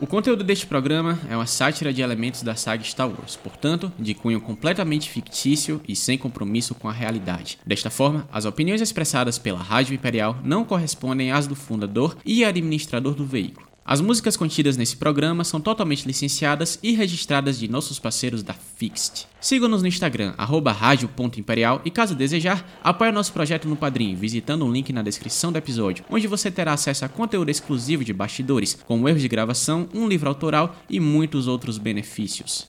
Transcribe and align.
O 0.00 0.06
conteúdo 0.06 0.44
deste 0.44 0.64
programa 0.64 1.18
é 1.28 1.34
uma 1.34 1.44
sátira 1.44 1.92
de 1.92 2.02
elementos 2.02 2.42
da 2.42 2.54
saga 2.54 2.84
Star 2.84 3.08
Wars, 3.08 3.34
portanto, 3.34 3.92
de 3.98 4.14
cunho 4.14 4.40
completamente 4.40 5.10
fictício 5.10 5.80
e 5.88 5.96
sem 5.96 6.16
compromisso 6.16 6.72
com 6.72 6.88
a 6.88 6.92
realidade. 6.92 7.58
Desta 7.66 7.90
forma, 7.90 8.28
as 8.32 8.44
opiniões 8.44 8.80
expressadas 8.80 9.38
pela 9.38 9.58
Rádio 9.58 9.94
Imperial 9.94 10.36
não 10.44 10.64
correspondem 10.64 11.32
às 11.32 11.48
do 11.48 11.56
fundador 11.56 12.16
e 12.24 12.44
administrador 12.44 13.14
do 13.14 13.26
veículo. 13.26 13.66
As 13.90 14.02
músicas 14.02 14.36
contidas 14.36 14.76
nesse 14.76 14.98
programa 14.98 15.42
são 15.44 15.62
totalmente 15.62 16.06
licenciadas 16.06 16.78
e 16.82 16.92
registradas 16.92 17.58
de 17.58 17.68
nossos 17.68 17.98
parceiros 17.98 18.42
da 18.42 18.52
Fixed. 18.52 19.26
Siga-nos 19.40 19.80
no 19.80 19.88
Instagram, 19.88 20.34
rádio.imperial 20.36 21.80
e 21.86 21.90
caso 21.90 22.14
desejar, 22.14 22.68
apoie 22.84 23.10
nosso 23.10 23.32
projeto 23.32 23.66
no 23.66 23.76
Padrim, 23.76 24.14
visitando 24.14 24.66
o 24.66 24.70
link 24.70 24.92
na 24.92 25.00
descrição 25.00 25.50
do 25.50 25.56
episódio, 25.56 26.04
onde 26.10 26.26
você 26.26 26.50
terá 26.50 26.74
acesso 26.74 27.06
a 27.06 27.08
conteúdo 27.08 27.50
exclusivo 27.50 28.04
de 28.04 28.12
bastidores, 28.12 28.74
como 28.86 29.08
erros 29.08 29.22
de 29.22 29.28
gravação, 29.28 29.88
um 29.94 30.06
livro 30.06 30.28
autoral 30.28 30.76
e 30.90 31.00
muitos 31.00 31.48
outros 31.48 31.78
benefícios. 31.78 32.68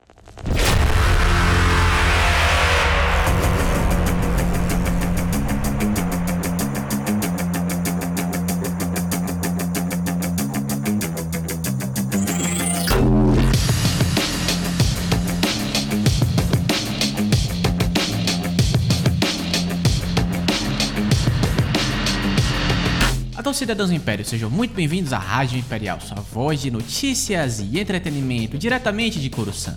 Cidadãos 23.59 23.89
do 23.89 23.95
Império, 23.95 24.23
sejam 24.23 24.49
muito 24.49 24.73
bem-vindos 24.73 25.11
à 25.11 25.17
Rádio 25.17 25.59
Imperial, 25.59 25.99
sua 25.99 26.21
voz 26.21 26.61
de 26.61 26.71
notícias 26.71 27.59
e 27.59 27.77
entretenimento 27.77 28.57
diretamente 28.57 29.19
de 29.19 29.29
Coruscant. 29.29 29.75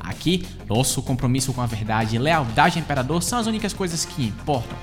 Aqui, 0.00 0.46
nosso 0.66 1.02
compromisso 1.02 1.52
com 1.52 1.60
a 1.60 1.66
verdade 1.66 2.16
e 2.16 2.18
lealdade 2.18 2.78
ao 2.78 2.82
Imperador 2.82 3.22
são 3.22 3.38
as 3.38 3.46
únicas 3.46 3.74
coisas 3.74 4.06
que 4.06 4.24
importam. 4.24 4.78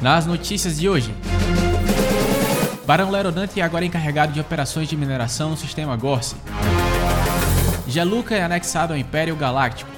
Nas 0.00 0.24
notícias 0.24 0.78
de 0.78 0.88
hoje, 0.88 1.14
Barão 2.86 3.10
Lerodante 3.10 3.60
é 3.60 3.62
agora 3.62 3.84
encarregado 3.84 4.32
de 4.32 4.40
operações 4.40 4.88
de 4.88 4.96
mineração 4.96 5.50
no 5.50 5.56
sistema 5.58 5.94
Gorse. 5.96 6.34
Jaluca 7.92 8.34
é 8.34 8.42
anexado 8.42 8.94
ao 8.94 8.98
Império 8.98 9.36
Galáctico. 9.36 9.90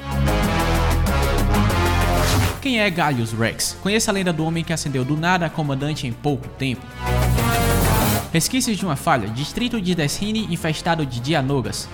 Quem 2.61 2.81
é 2.81 2.91
Gallius 2.91 3.33
Rex? 3.33 3.77
Conheça 3.81 4.11
a 4.11 4.15
lenda 4.15 4.33
do 4.33 4.45
homem 4.45 4.65
que 4.65 4.73
ascendeu 4.73 5.05
do 5.05 5.17
nada 5.17 5.47
a 5.47 5.51
comandante 5.51 6.05
em 6.05 6.13
pouco 6.13 6.49
tempo. 6.49 6.85
Resquícios 8.33 8.77
de 8.77 8.85
uma 8.85 8.97
falha, 8.97 9.29
distrito 9.29 9.81
de 9.81 9.95
Destiny 9.95 10.53
infestado 10.53 11.07
de 11.07 11.21
Dianogas. 11.21 11.89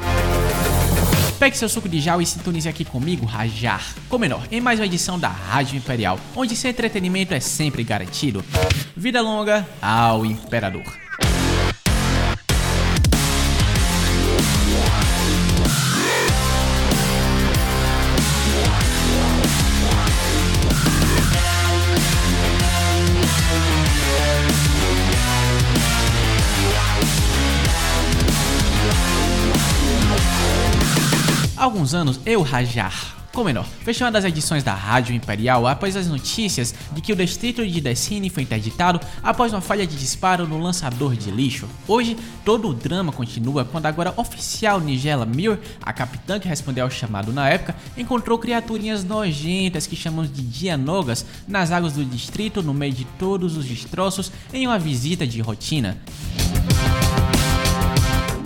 Pegue 1.38 1.58
seu 1.58 1.68
suco 1.68 1.88
de 1.88 2.00
jal 2.00 2.22
e 2.22 2.24
sintonize 2.24 2.66
aqui 2.66 2.82
comigo, 2.82 3.26
Rajar, 3.26 3.84
com 4.08 4.16
menor, 4.16 4.46
em 4.50 4.60
mais 4.60 4.80
uma 4.80 4.86
edição 4.86 5.18
da 5.18 5.28
Rádio 5.28 5.76
Imperial, 5.76 6.18
onde 6.34 6.56
seu 6.56 6.70
entretenimento 6.70 7.34
é 7.34 7.40
sempre 7.40 7.84
garantido. 7.84 8.42
Vida 8.96 9.20
longa 9.20 9.68
ao 9.82 10.24
Imperador. 10.24 11.09
Alguns 31.60 31.92
anos, 31.92 32.18
eu, 32.24 32.40
Rajar, 32.40 33.14
com 33.34 33.44
menor, 33.44 33.66
fechei 33.84 34.02
uma 34.02 34.10
das 34.10 34.24
edições 34.24 34.64
da 34.64 34.72
Rádio 34.72 35.14
Imperial 35.14 35.66
após 35.66 35.94
as 35.94 36.06
notícias 36.06 36.74
de 36.90 37.02
que 37.02 37.12
o 37.12 37.16
distrito 37.16 37.68
de 37.68 37.82
Destiny 37.82 38.30
foi 38.30 38.44
interditado 38.44 38.98
após 39.22 39.52
uma 39.52 39.60
falha 39.60 39.86
de 39.86 39.94
disparo 39.94 40.48
no 40.48 40.58
lançador 40.58 41.14
de 41.14 41.30
lixo. 41.30 41.68
Hoje, 41.86 42.16
todo 42.46 42.66
o 42.66 42.72
drama 42.72 43.12
continua 43.12 43.62
quando 43.62 43.84
agora 43.84 44.14
oficial 44.16 44.80
Nigella 44.80 45.26
Muir, 45.26 45.58
a 45.82 45.92
capitã 45.92 46.40
que 46.40 46.48
respondeu 46.48 46.84
ao 46.84 46.90
chamado 46.90 47.30
na 47.30 47.46
época, 47.46 47.76
encontrou 47.94 48.38
criaturinhas 48.38 49.04
nojentas 49.04 49.86
que 49.86 49.94
chamamos 49.94 50.32
de 50.32 50.40
Dianogas 50.40 51.26
nas 51.46 51.70
águas 51.70 51.92
do 51.92 52.06
distrito 52.06 52.62
no 52.62 52.72
meio 52.72 52.94
de 52.94 53.04
todos 53.18 53.58
os 53.58 53.66
destroços 53.66 54.32
em 54.50 54.66
uma 54.66 54.78
visita 54.78 55.26
de 55.26 55.42
rotina. 55.42 55.98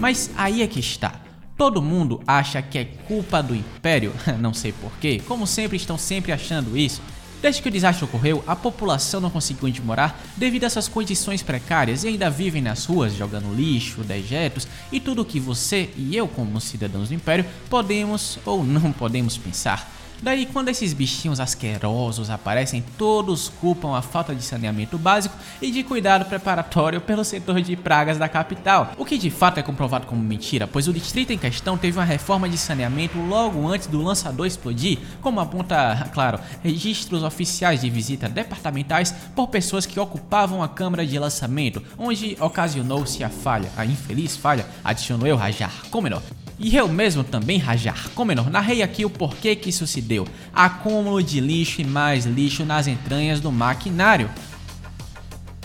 Mas 0.00 0.32
aí 0.36 0.62
é 0.62 0.66
que 0.66 0.80
está. 0.80 1.23
Todo 1.56 1.80
mundo 1.80 2.20
acha 2.26 2.60
que 2.60 2.78
é 2.78 2.84
culpa 2.84 3.42
do 3.42 3.54
Império, 3.54 4.12
não 4.40 4.52
sei 4.52 4.72
porquê, 4.72 5.22
como 5.26 5.46
sempre 5.46 5.76
estão 5.76 5.96
sempre 5.96 6.32
achando 6.32 6.76
isso. 6.76 7.00
Desde 7.40 7.60
que 7.60 7.68
o 7.68 7.70
desastre 7.70 8.06
ocorreu, 8.06 8.42
a 8.46 8.56
população 8.56 9.20
não 9.20 9.28
conseguiu 9.28 9.68
onde 9.68 9.82
morar 9.82 10.18
devido 10.34 10.64
a 10.64 10.66
essas 10.66 10.88
condições 10.88 11.42
precárias 11.42 12.02
e 12.02 12.08
ainda 12.08 12.30
vivem 12.30 12.62
nas 12.62 12.86
ruas 12.86 13.14
jogando 13.14 13.54
lixo, 13.54 14.02
dejetos 14.02 14.66
e 14.90 14.98
tudo 14.98 15.20
o 15.20 15.24
que 15.26 15.38
você 15.38 15.90
e 15.94 16.16
eu, 16.16 16.26
como 16.26 16.58
cidadãos 16.58 17.10
do 17.10 17.14
Império, 17.14 17.44
podemos 17.68 18.38
ou 18.46 18.64
não 18.64 18.90
podemos 18.92 19.36
pensar. 19.36 19.92
Daí, 20.24 20.46
quando 20.46 20.70
esses 20.70 20.94
bichinhos 20.94 21.38
asquerosos 21.38 22.30
aparecem, 22.30 22.82
todos 22.96 23.50
culpam 23.60 23.94
a 23.94 24.00
falta 24.00 24.34
de 24.34 24.42
saneamento 24.42 24.96
básico 24.96 25.36
e 25.60 25.70
de 25.70 25.84
cuidado 25.84 26.24
preparatório 26.24 26.98
pelo 26.98 27.22
setor 27.22 27.60
de 27.60 27.76
pragas 27.76 28.16
da 28.16 28.26
capital, 28.26 28.92
o 28.96 29.04
que 29.04 29.18
de 29.18 29.28
fato 29.28 29.60
é 29.60 29.62
comprovado 29.62 30.06
como 30.06 30.22
mentira, 30.22 30.66
pois 30.66 30.88
o 30.88 30.94
distrito 30.94 31.30
em 31.30 31.36
questão 31.36 31.76
teve 31.76 31.98
uma 31.98 32.06
reforma 32.06 32.48
de 32.48 32.56
saneamento 32.56 33.18
logo 33.18 33.68
antes 33.68 33.86
do 33.86 34.00
lançador 34.00 34.46
explodir, 34.46 34.98
como 35.20 35.40
aponta, 35.40 36.08
claro, 36.14 36.40
registros 36.62 37.22
oficiais 37.22 37.82
de 37.82 37.90
visita 37.90 38.26
departamentais 38.26 39.12
por 39.36 39.48
pessoas 39.48 39.84
que 39.84 40.00
ocupavam 40.00 40.62
a 40.62 40.68
câmara 40.70 41.04
de 41.04 41.18
lançamento, 41.18 41.82
onde 41.98 42.34
ocasionou-se 42.40 43.22
a 43.22 43.28
falha, 43.28 43.70
a 43.76 43.84
infeliz 43.84 44.38
falha, 44.38 44.64
adicionou 44.82 45.26
eu 45.26 45.36
Rajar, 45.36 45.82
como 45.90 46.04
menor. 46.04 46.22
E 46.58 46.76
eu 46.76 46.88
mesmo 46.88 47.24
também, 47.24 47.58
Rajar, 47.58 48.10
como 48.14 48.28
menor, 48.28 48.48
narrei 48.48 48.82
aqui 48.82 49.04
o 49.04 49.10
porquê 49.10 49.56
que 49.56 49.70
isso 49.70 49.86
se 49.86 50.00
deu. 50.00 50.26
Acúmulo 50.52 51.22
de 51.22 51.40
lixo 51.40 51.80
e 51.80 51.84
mais 51.84 52.24
lixo 52.24 52.64
nas 52.64 52.86
entranhas 52.86 53.40
do 53.40 53.50
maquinário. 53.50 54.30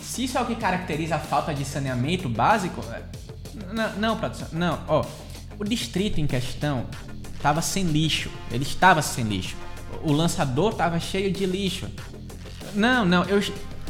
Se 0.01 0.23
isso 0.23 0.38
é 0.38 0.41
o 0.41 0.45
que 0.45 0.55
caracteriza 0.55 1.16
a 1.16 1.19
falta 1.19 1.53
de 1.53 1.63
saneamento 1.63 2.27
básico... 2.27 2.83
É, 2.91 3.03
não, 3.72 3.95
não 3.97 4.17
produção, 4.17 4.47
não, 4.51 4.79
ó. 4.88 5.05
O 5.59 5.63
distrito 5.63 6.19
em 6.19 6.25
questão 6.25 6.85
estava 7.35 7.61
sem 7.61 7.83
lixo. 7.83 8.29
Ele 8.51 8.63
estava 8.63 9.01
sem 9.01 9.23
lixo. 9.25 9.56
O 10.03 10.11
lançador 10.11 10.71
estava 10.71 11.00
cheio 11.00 11.31
de 11.31 11.45
lixo. 11.45 11.88
Não, 12.73 13.06
não, 13.06 13.23
eu... 13.25 13.41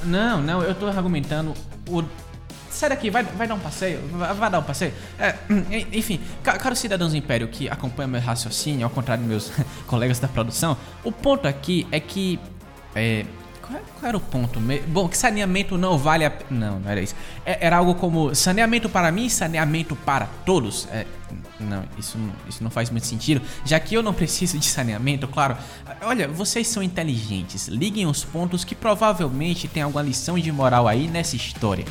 Não, 0.04 0.42
não, 0.42 0.62
eu 0.62 0.74
tô 0.74 0.88
argumentando 0.88 1.54
o 1.88 2.04
sai 2.80 2.90
daqui, 2.90 3.10
vai, 3.10 3.24
vai 3.24 3.46
dar 3.46 3.56
um 3.56 3.60
passeio, 3.60 4.00
vai, 4.14 4.34
vai 4.34 4.50
dar 4.50 4.60
um 4.60 4.64
passeio. 4.64 4.94
É, 5.20 5.36
enfim, 5.92 6.20
caros 6.42 6.80
cidadãos 6.80 7.12
do 7.12 7.18
Império 7.18 7.48
que 7.50 7.68
acompanham 7.70 8.10
meu 8.10 8.22
raciocínio, 8.22 8.86
ao 8.86 8.90
contrário 8.90 9.22
dos 9.24 9.30
meus 9.30 9.52
colegas 9.86 10.18
da 10.18 10.30
produção, 10.30 10.78
o 11.04 11.12
ponto 11.12 11.48
aqui 11.48 11.86
é 11.92 12.00
que. 12.00 12.40
É, 12.96 13.26
qual, 13.70 14.10
era 14.10 14.18
o 14.18 14.20
ponto? 14.20 14.60
Bom, 14.88 15.08
que 15.08 15.18
saneamento 15.18 15.78
não 15.78 15.98
vale 15.98 16.26
a 16.26 16.32
Não, 16.50 16.80
não 16.80 16.90
era 16.90 17.02
isso. 17.02 17.16
É, 17.46 17.66
era 17.66 17.78
algo 17.78 17.96
como 17.96 18.34
saneamento 18.34 18.90
para 18.90 19.12
mim, 19.12 19.30
saneamento 19.30 19.96
para 19.96 20.28
todos. 20.46 20.88
É, 20.92 21.06
não, 21.60 21.84
isso, 21.98 22.18
isso 22.48 22.64
não 22.64 22.72
faz 22.72 22.90
muito 22.90 23.06
sentido. 23.06 23.42
Já 23.64 23.80
que 23.80 23.96
eu 23.96 24.02
não 24.02 24.14
preciso 24.14 24.58
de 24.58 24.66
saneamento, 24.66 25.28
claro. 25.28 25.56
Olha, 26.02 26.28
vocês 26.28 26.68
são 26.68 26.82
inteligentes. 26.82 27.68
Liguem 27.68 28.08
os 28.08 28.24
pontos 28.24 28.64
que 28.64 28.74
provavelmente 28.74 29.68
tem 29.68 29.84
alguma 29.84 30.04
lição 30.04 30.40
de 30.40 30.52
moral 30.52 30.88
aí 30.88 31.08
nessa 31.08 31.36
história. 31.36 31.86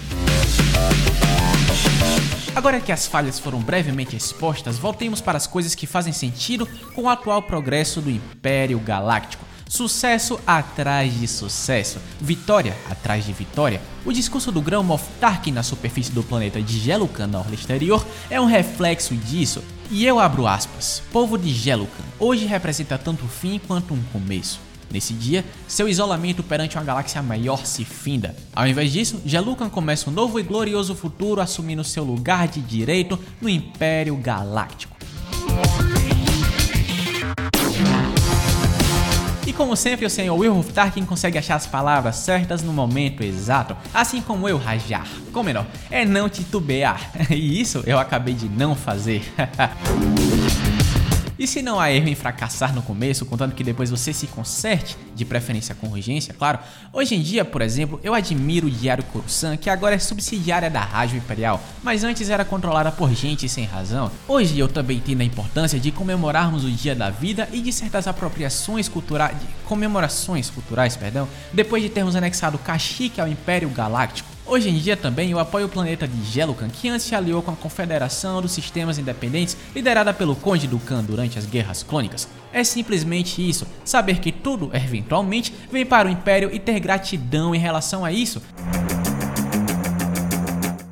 Agora 2.54 2.80
que 2.80 2.90
as 2.90 3.06
falhas 3.06 3.38
foram 3.38 3.60
brevemente 3.60 4.16
expostas, 4.16 4.78
voltemos 4.78 5.20
para 5.20 5.36
as 5.36 5.46
coisas 5.46 5.76
que 5.76 5.86
fazem 5.86 6.12
sentido 6.12 6.66
com 6.92 7.02
o 7.02 7.08
atual 7.08 7.40
progresso 7.42 8.00
do 8.00 8.10
Império 8.10 8.80
Galáctico. 8.80 9.47
Sucesso 9.68 10.40
atrás 10.46 11.20
de 11.20 11.28
sucesso, 11.28 11.98
vitória 12.18 12.74
atrás 12.90 13.26
de 13.26 13.34
vitória. 13.34 13.82
O 14.04 14.12
discurso 14.12 14.50
do 14.50 14.62
grão 14.62 14.82
Moff 14.82 15.06
Tarkin 15.20 15.52
na 15.52 15.62
superfície 15.62 16.10
do 16.10 16.22
planeta 16.22 16.60
de 16.62 16.78
Gelucan 16.78 17.26
na 17.26 17.38
orla 17.38 17.54
exterior 17.54 18.04
é 18.30 18.40
um 18.40 18.46
reflexo 18.46 19.14
disso. 19.14 19.62
E 19.90 20.06
eu 20.06 20.18
abro 20.18 20.46
aspas. 20.46 21.02
Povo 21.12 21.36
de 21.36 21.52
Gelucan, 21.52 22.04
hoje 22.18 22.46
representa 22.46 22.96
tanto 22.96 23.26
o 23.26 23.28
fim 23.28 23.58
quanto 23.58 23.92
um 23.92 24.02
começo. 24.10 24.58
Nesse 24.90 25.12
dia, 25.12 25.44
seu 25.66 25.86
isolamento 25.86 26.42
perante 26.42 26.78
uma 26.78 26.84
galáxia 26.84 27.22
maior 27.22 27.66
se 27.66 27.84
finda. 27.84 28.34
Ao 28.56 28.66
invés 28.66 28.90
disso, 28.90 29.20
Gelucan 29.26 29.68
começa 29.68 30.08
um 30.08 30.12
novo 30.12 30.40
e 30.40 30.42
glorioso 30.42 30.94
futuro 30.94 31.42
assumindo 31.42 31.84
seu 31.84 32.04
lugar 32.04 32.48
de 32.48 32.62
direito 32.62 33.18
no 33.38 33.50
Império 33.50 34.16
Galáctico. 34.16 34.97
Como 39.58 39.74
sempre, 39.74 40.06
o 40.06 40.10
senhor 40.10 40.38
Will 40.38 40.62
Tarkin 40.62 41.04
consegue 41.04 41.36
achar 41.36 41.56
as 41.56 41.66
palavras 41.66 42.14
certas 42.14 42.62
no 42.62 42.72
momento 42.72 43.24
exato, 43.24 43.76
assim 43.92 44.20
como 44.20 44.48
eu 44.48 44.56
rajar. 44.56 45.08
Como 45.32 45.46
melhor, 45.46 45.66
é 45.90 46.04
não 46.04 46.28
titubear. 46.28 47.10
E 47.28 47.60
isso 47.60 47.82
eu 47.84 47.98
acabei 47.98 48.34
de 48.34 48.48
não 48.48 48.76
fazer. 48.76 49.22
E 51.38 51.46
se 51.46 51.62
não 51.62 51.78
há 51.78 51.92
erro 51.92 52.08
em 52.08 52.16
fracassar 52.16 52.74
no 52.74 52.82
começo, 52.82 53.24
contando 53.24 53.54
que 53.54 53.62
depois 53.62 53.90
você 53.90 54.12
se 54.12 54.26
conserte, 54.26 54.96
de 55.14 55.24
preferência 55.24 55.74
com 55.74 55.88
urgência, 55.88 56.34
claro. 56.34 56.58
Hoje 56.92 57.14
em 57.14 57.22
dia, 57.22 57.44
por 57.44 57.62
exemplo, 57.62 58.00
eu 58.02 58.12
admiro 58.12 58.66
o 58.66 58.70
Diário 58.70 59.04
Coruscant, 59.04 59.56
que 59.56 59.70
agora 59.70 59.94
é 59.94 59.98
subsidiária 59.98 60.68
da 60.68 60.80
Rádio 60.80 61.18
Imperial, 61.18 61.62
mas 61.82 62.02
antes 62.02 62.28
era 62.28 62.44
controlada 62.44 62.90
por 62.90 63.14
gente 63.14 63.48
sem 63.48 63.64
razão. 63.64 64.10
Hoje 64.26 64.58
eu 64.58 64.68
também 64.68 64.96
entendo 64.96 65.20
a 65.20 65.24
importância 65.24 65.78
de 65.78 65.92
comemorarmos 65.92 66.64
o 66.64 66.70
Dia 66.70 66.94
da 66.94 67.10
Vida 67.10 67.48
e 67.52 67.60
de 67.60 67.72
certas 67.72 68.08
apropriações 68.08 68.88
culturais, 68.88 69.36
comemorações 69.64 70.50
culturais, 70.50 70.96
perdão, 70.96 71.28
depois 71.52 71.82
de 71.82 71.88
termos 71.88 72.16
anexado 72.16 72.58
Kashyyyk 72.58 73.20
ao 73.20 73.28
Império 73.28 73.68
Galáctico. 73.68 74.37
Hoje 74.48 74.70
em 74.70 74.78
dia 74.78 74.96
também 74.96 75.30
eu 75.30 75.38
apoio 75.38 75.66
o 75.66 75.68
planeta 75.68 76.08
de 76.08 76.24
Gelucan, 76.24 76.70
que 76.70 76.88
antes 76.88 77.04
se 77.04 77.14
aliou 77.14 77.42
com 77.42 77.50
a 77.50 77.56
Confederação 77.56 78.40
dos 78.40 78.52
Sistemas 78.52 78.98
Independentes, 78.98 79.54
liderada 79.74 80.14
pelo 80.14 80.34
Conde 80.34 80.66
Dukan 80.66 81.04
durante 81.04 81.38
as 81.38 81.44
Guerras 81.44 81.82
Clônicas. 81.82 82.26
É 82.50 82.64
simplesmente 82.64 83.46
isso, 83.46 83.66
saber 83.84 84.20
que 84.20 84.32
tudo, 84.32 84.70
eventualmente, 84.72 85.52
vem 85.70 85.84
para 85.84 86.08
o 86.08 86.10
Império 86.10 86.48
e 86.50 86.58
ter 86.58 86.80
gratidão 86.80 87.54
em 87.54 87.58
relação 87.58 88.06
a 88.06 88.10
isso 88.10 88.40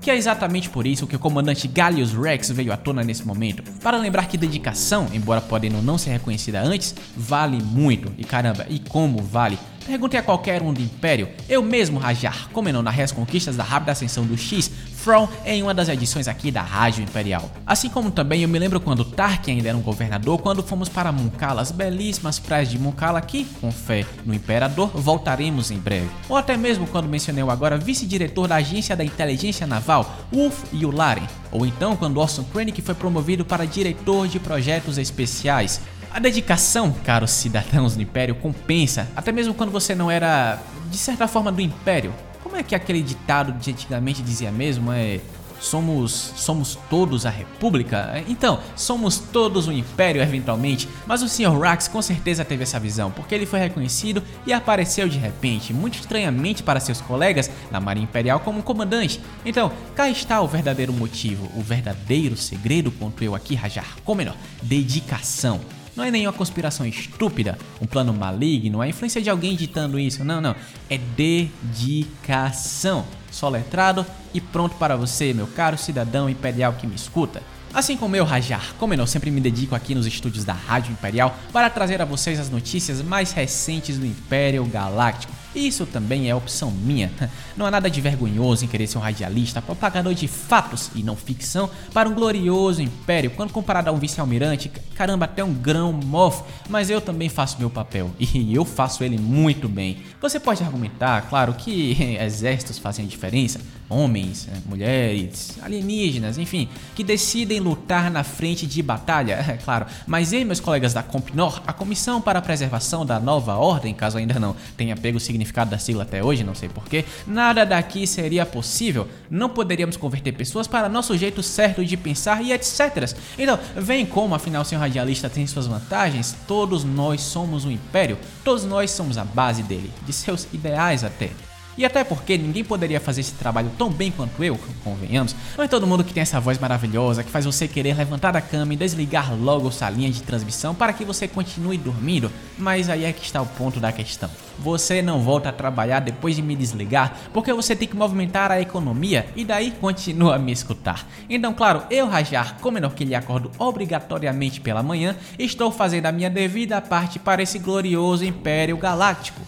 que 0.03 0.11
é 0.13 0.15
exatamente 0.15 0.71
por 0.71 0.87
isso 0.87 1.05
que 1.05 1.17
o 1.17 1.19
comandante 1.19 1.67
Gallius 1.67 2.13
Rex 2.13 2.53
veio 2.53 2.73
à 2.73 2.77
tona 2.77 3.03
nesse 3.03 3.27
momento, 3.27 3.65
para 3.81 3.97
lembrar 3.97 4.29
que 4.29 4.39
dedicação, 4.39 5.09
embora 5.13 5.41
podendo 5.41 5.83
não 5.83 5.99
ser 5.99 6.11
reconhecida 6.11 6.63
antes, 6.63 6.95
vale 7.17 7.61
muito, 7.61 8.13
e 8.17 8.23
caramba, 8.23 8.65
e 8.71 8.79
como 8.79 9.21
vale. 9.21 9.59
Perguntei 9.87 10.19
a 10.19 10.23
qualquer 10.23 10.63
um 10.63 10.73
do 10.73 10.83
Império, 10.83 11.29
eu 11.49 11.63
mesmo 11.63 11.99
Rajar, 11.99 12.49
como 12.53 12.69
não 12.73 12.83
narrei 12.83 13.05
as 13.05 13.13
conquistas 13.13 13.57
da 13.57 13.63
rápida 13.63 13.93
ascensão 13.93 14.27
do 14.27 14.37
X, 14.37 14.71
From 15.07 15.29
em 15.45 15.63
uma 15.63 15.73
das 15.73 15.89
edições 15.89 16.27
aqui 16.27 16.51
da 16.51 16.63
Rádio 16.63 17.05
Imperial. 17.05 17.49
Assim 17.65 17.89
como 17.89 18.11
também 18.11 18.43
eu 18.43 18.49
me 18.49 18.59
lembro 18.59 18.81
quando 18.81 19.05
Tarkin 19.05 19.53
ainda 19.53 19.69
era 19.69 19.79
um 19.79 19.81
governador, 19.81 20.41
quando 20.41 20.65
fomos 20.65 20.89
para 20.89 21.13
Munkala, 21.13 21.63
as 21.63 21.71
belíssimas 21.71 22.41
praias 22.41 22.69
de 22.69 22.77
Munkala 22.77 23.21
que, 23.21 23.45
com 23.61 23.71
fé 23.71 24.05
no 24.25 24.35
Imperador, 24.35 24.91
voltaremos 24.93 25.71
em 25.71 25.79
breve. 25.79 26.11
Ou 26.29 26.37
até 26.37 26.57
mesmo 26.57 26.89
quando 26.89 27.09
mencionei 27.09 27.45
agora 27.45 27.79
vice-diretor 27.79 28.49
da 28.49 28.57
Agência 28.57 28.97
da 28.97 29.05
Inteligência 29.05 29.65
Naval, 29.65 30.13
Wolf 30.33 30.65
Yularen. 30.75 31.29
Ou 31.53 31.65
então 31.65 31.95
quando 31.95 32.19
Orson 32.19 32.43
Krennic 32.43 32.83
foi 32.83 32.95
promovido 32.95 33.45
para 33.45 33.65
diretor 33.65 34.27
de 34.27 34.41
projetos 34.41 34.99
especiais. 34.99 35.81
A 36.11 36.19
dedicação, 36.19 36.93
caros 37.05 37.31
cidadãos 37.31 37.95
do 37.95 38.03
Império, 38.03 38.35
compensa, 38.35 39.07
até 39.15 39.31
mesmo 39.33 39.53
quando 39.53 39.71
você 39.71 39.95
não 39.95 40.11
era, 40.11 40.59
de 40.91 40.97
certa 40.97 41.29
forma, 41.29 41.53
do 41.53 41.61
Império. 41.61 42.13
Como 42.43 42.57
é 42.57 42.63
que 42.63 42.75
aquele 42.75 43.03
ditado 43.03 43.53
de 43.53 43.71
antigamente 43.71 44.23
dizia 44.23 44.51
mesmo? 44.51 44.93
É. 44.93 45.21
Somos, 45.59 46.33
somos 46.37 46.79
todos 46.91 47.25
a 47.25 47.31
República? 47.31 48.23
Então, 48.29 48.61
somos 48.77 49.19
todos 49.19 49.67
o 49.67 49.73
Império 49.73 50.23
eventualmente, 50.23 50.87
mas 51.07 51.23
o 51.23 51.29
Sr. 51.29 51.59
Rax 51.59 51.89
com 51.89 52.01
certeza 52.03 52.45
teve 52.45 52.63
essa 52.63 52.79
visão, 52.79 53.11
porque 53.11 53.35
ele 53.35 53.47
foi 53.47 53.59
reconhecido 53.59 54.23
e 54.47 54.53
apareceu 54.53 55.09
de 55.09 55.17
repente, 55.17 55.73
muito 55.73 55.99
estranhamente 55.99 56.63
para 56.63 56.79
seus 56.79 57.01
colegas 57.01 57.51
na 57.71 57.81
Marinha 57.81 58.05
Imperial 58.05 58.41
como 58.41 58.59
um 58.59 58.63
comandante. 58.63 59.21
Então, 59.47 59.73
cá 59.95 60.11
está 60.11 60.43
o 60.43 60.47
verdadeiro 60.47 60.93
motivo, 60.93 61.51
o 61.59 61.63
verdadeiro 61.63 62.37
segredo, 62.37 62.91
quanto 62.93 63.25
eu 63.25 63.35
aqui 63.35 63.55
rajar, 63.55 63.97
como 64.05 64.19
melhor, 64.19 64.37
dedicação. 64.63 65.61
Não 65.97 66.05
é 66.05 66.11
nenhuma 66.11 66.33
conspiração 66.33 66.85
estúpida, 66.85 67.57
um 67.81 67.87
plano 67.87 68.13
maligno, 68.13 68.83
a 68.83 68.89
influência 68.89 69.23
de 69.23 69.31
alguém 69.31 69.57
ditando 69.57 69.99
isso. 69.99 70.23
Não, 70.23 70.43
não. 70.43 70.55
É 70.91 70.99
dedicação. 70.99 73.07
Só 73.31 73.49
letrado 73.49 74.05
e 74.35 74.41
pronto 74.41 74.77
para 74.77 74.97
você, 74.97 75.33
meu 75.33 75.47
caro 75.47 75.79
cidadão 75.79 76.29
imperial 76.29 76.75
que 76.75 76.87
me 76.87 76.95
escuta. 76.95 77.43
Assim 77.73 77.97
como 77.97 78.17
eu, 78.17 78.25
Rajar, 78.25 78.75
como 78.79 78.95
eu 78.95 79.07
sempre 79.07 79.31
me 79.31 79.41
dedico 79.41 79.75
aqui 79.75 79.95
nos 79.95 80.07
estúdios 80.07 80.45
da 80.45 80.53
Rádio 80.53 80.93
Imperial 80.93 81.37
para 81.53 81.69
trazer 81.69 82.01
a 82.01 82.07
vocês 82.07 82.41
as 82.41 82.49
notícias 82.49 83.03
mais 83.03 83.33
recentes 83.33 83.99
do 83.99 84.07
Império 84.07 84.65
Galáctico 84.65 85.33
isso 85.59 85.87
também 85.87 86.29
é 86.29 86.35
opção 86.35 86.71
minha. 86.71 87.11
Não 87.57 87.67
há 87.67 87.71
nada 87.71 87.91
de 87.91 88.01
vergonhoso 88.01 88.65
em 88.65 88.69
querer 88.69 88.87
ser 88.87 88.99
um 88.99 89.01
radialista, 89.01 89.63
propagador 89.63 90.15
de 90.15 90.29
fatos 90.29 90.91
e 90.95 91.03
não 91.03 91.17
ficção 91.17 91.71
para 91.93 92.09
um 92.09 92.15
glorioso 92.15 92.83
império, 92.83 93.31
quando 93.31 93.53
comparado 93.53 93.89
a 93.89 93.93
um 93.93 93.99
vice-almirante, 93.99 94.71
caramba, 94.95 95.25
até 95.25 95.43
um 95.43 95.53
grão 95.53 95.93
mofo, 95.93 96.45
mas 96.69 96.91
eu 96.91 97.01
também 97.01 97.29
faço 97.29 97.59
meu 97.59 97.71
papel 97.71 98.11
e 98.21 98.55
eu 98.55 98.65
faço 98.65 99.03
ele 99.03 99.19
muito 99.19 99.69
bem. 99.69 99.99
Você 100.21 100.39
pode 100.39 100.63
argumentar, 100.63 101.23
claro, 101.29 101.55
que 101.55 101.97
exércitos 102.21 102.79
fazem 102.79 103.07
diferença, 103.07 103.61
homens, 103.89 104.49
eh, 104.53 104.59
mulheres, 104.67 105.59
alienígenas, 105.63 106.39
enfim, 106.39 106.69
que 106.95 107.05
decidem 107.05 107.61
lutar 107.61 108.11
na 108.11 108.25
frente 108.25 108.67
de 108.67 108.83
batalha, 108.83 109.35
é 109.49 109.57
claro, 109.57 109.87
mas 110.07 110.33
e 110.33 110.45
meus 110.45 110.61
colegas 110.61 110.93
da 110.93 111.03
Compnor, 111.03 111.63
a 111.67 111.73
Comissão 111.73 112.21
para 112.21 112.39
a 112.41 112.43
Preservação 112.43 113.07
da 113.07 113.21
Nova 113.21 113.55
Ordem, 113.55 113.95
caso 113.95 114.19
ainda 114.19 114.39
não 114.39 114.57
tenha 114.77 114.97
pego 114.97 115.21
significado 115.21 115.46
significado 115.47 115.71
da 115.71 115.79
sigla 115.79 116.03
até 116.03 116.23
hoje, 116.23 116.45
não 116.45 116.55
sei 116.55 116.69
porquê, 116.69 117.05
nada 117.27 117.65
daqui 117.65 118.07
seria 118.07 118.45
possível. 118.45 119.09
Não 119.31 119.49
poderíamos 119.49 119.97
converter 119.97 120.33
pessoas 120.33 120.67
para 120.67 120.89
nosso 120.89 121.17
jeito 121.17 121.43
certo 121.43 121.85
de 121.85 121.97
pensar 121.97 122.43
e 122.43 122.53
etc. 122.53 123.15
Então, 123.39 123.59
vem 123.77 124.05
como, 124.05 124.35
afinal, 124.35 124.65
ser 124.65 124.77
um 124.77 124.81
radialista 124.81 125.31
tem 125.31 125.47
suas 125.47 125.67
vantagens, 125.67 126.37
todos 126.47 126.85
nós 126.85 127.21
somos 127.21 127.65
um 127.65 127.71
império, 127.71 128.19
todos 128.45 128.65
nós 128.65 128.91
somos 128.91 129.17
a 129.17 129.25
base 129.25 129.63
dele, 129.63 129.93
de 130.05 130.13
seus 130.13 130.47
ideais 130.53 131.05
até. 131.05 131.31
E 131.79 131.85
até 131.85 132.03
porque 132.03 132.39
ninguém 132.39 132.65
poderia 132.65 132.99
fazer 132.99 133.21
esse 133.21 133.33
trabalho 133.33 133.71
tão 133.77 133.91
bem 133.91 134.11
quanto 134.11 134.43
eu, 134.43 134.59
convenhamos. 134.83 135.37
Não 135.57 135.65
é 135.65 135.69
todo 135.69 135.87
mundo 135.87 136.03
que 136.03 136.15
tem 136.15 136.23
essa 136.23 136.41
voz 136.41 136.59
maravilhosa 136.59 137.23
que 137.23 137.31
faz 137.31 137.45
você 137.45 137.69
querer 137.69 137.95
levantar 137.95 138.33
da 138.33 138.41
cama 138.41 138.73
e 138.73 138.77
desligar 138.77 139.35
logo 139.35 139.71
sua 139.71 139.91
linha 139.91 140.11
de 140.11 140.23
transmissão 140.23 140.75
para 140.75 140.93
que 140.93 141.05
você 141.05 141.29
continue 141.29 141.77
dormindo. 141.77 142.31
Mas 142.59 142.89
aí 142.89 143.05
é 143.05 143.13
que 143.13 143.25
está 143.25 143.43
o 143.43 143.47
ponto 143.47 143.79
da 143.79 143.93
questão. 143.93 144.31
Você 144.59 145.03
não 145.03 145.21
volta 145.21 145.51
a 145.51 145.53
trabalhar 145.53 146.01
depois 146.01 146.35
de 146.35 146.43
me 146.43 146.57
desligar 146.57 147.15
porque 147.33 147.53
você 147.53 147.77
tem 147.77 147.87
que 147.87 147.97
movimentar 147.97 148.51
a 148.51 148.61
economia 148.61 149.27
e 149.37 149.45
daí 149.45 149.71
continua 149.71 150.37
a 150.37 150.39
me 150.39 150.53
escutar. 150.53 151.07
Então, 151.29 151.53
claro, 151.53 151.83
eu, 151.91 152.09
Rajar, 152.09 152.57
como 152.61 152.77
que 152.91 153.05
lhe 153.05 153.15
acordo 153.15 153.51
obrigatoriamente 153.59 154.61
pela 154.61 154.83
manhã, 154.83 155.17
estou 155.39 155.71
fazendo 155.71 156.07
a 156.07 156.13
minha 156.13 156.31
devida 156.31 156.81
parte 156.81 157.19
para 157.19 157.43
esse 157.43 157.59
glorioso 157.59 158.25
Império 158.25 158.77
Galáctico. 158.77 159.41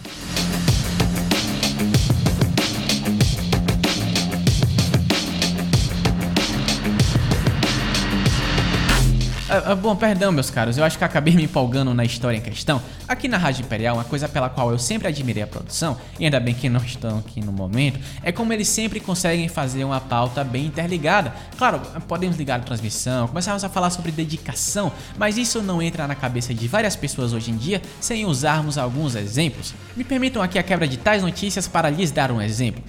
Ah, 9.50 9.72
ah, 9.72 9.74
bom, 9.74 9.96
perdão, 9.96 10.30
meus 10.30 10.50
caros, 10.50 10.76
eu 10.76 10.84
acho 10.84 10.98
que 10.98 11.04
acabei 11.04 11.34
me 11.34 11.44
empolgando 11.44 11.94
na 11.94 12.04
história 12.04 12.36
em 12.36 12.40
questão. 12.40 12.82
Aqui 13.08 13.26
na 13.28 13.38
Rádio 13.38 13.64
Imperial, 13.64 13.96
uma 13.96 14.04
coisa 14.04 14.28
pela 14.28 14.50
qual 14.50 14.70
eu 14.70 14.78
sempre 14.78 15.08
admirei 15.08 15.42
a 15.42 15.46
produção, 15.46 15.96
e 16.20 16.26
ainda 16.26 16.38
bem 16.38 16.52
que 16.52 16.68
não 16.68 16.84
estão 16.84 17.20
aqui 17.20 17.40
no 17.40 17.50
momento, 17.50 17.98
é 18.22 18.30
como 18.30 18.52
eles 18.52 18.68
sempre 18.68 19.00
conseguem 19.00 19.48
fazer 19.48 19.84
uma 19.84 20.02
pauta 20.02 20.44
bem 20.44 20.66
interligada. 20.66 21.32
Claro, 21.56 21.80
podemos 22.06 22.36
ligar 22.36 22.60
a 22.60 22.62
transmissão, 22.62 23.26
começarmos 23.26 23.64
a 23.64 23.70
falar 23.70 23.88
sobre 23.88 24.12
dedicação, 24.12 24.92
mas 25.16 25.38
isso 25.38 25.62
não 25.62 25.80
entra 25.80 26.06
na 26.06 26.14
cabeça 26.14 26.52
de 26.52 26.68
várias 26.68 26.94
pessoas 26.94 27.32
hoje 27.32 27.50
em 27.50 27.56
dia 27.56 27.80
sem 28.02 28.26
usarmos 28.26 28.76
alguns 28.76 29.14
exemplos. 29.14 29.72
Me 29.96 30.04
permitam 30.04 30.42
aqui 30.42 30.58
a 30.58 30.62
quebra 30.62 30.86
de 30.86 30.98
tais 30.98 31.22
notícias 31.22 31.66
para 31.66 31.88
lhes 31.88 32.10
dar 32.10 32.30
um 32.30 32.42
exemplo. 32.42 32.84